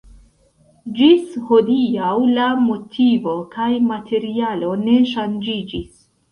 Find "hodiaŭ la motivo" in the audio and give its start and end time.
1.49-3.37